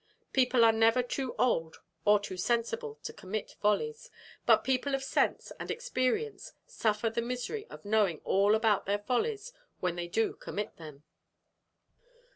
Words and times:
People 0.33 0.65
are 0.65 0.71
never 0.71 1.03
too 1.03 1.35
old 1.37 1.77
or 2.05 2.19
too 2.19 2.35
sensible 2.35 2.95
to 3.03 3.13
commit 3.13 3.51
follies, 3.61 4.09
but 4.47 4.63
people 4.63 4.95
of 4.95 5.03
sense 5.03 5.51
and 5.59 5.69
experience 5.69 6.53
suffer 6.65 7.07
the 7.11 7.21
misery 7.21 7.67
of 7.69 7.85
knowing 7.85 8.19
all 8.23 8.55
about 8.55 8.87
their 8.87 8.97
follies 8.97 9.53
when 9.79 9.95
they 9.97 10.07
do 10.07 10.33
commit 10.33 10.77
them. 10.77 11.03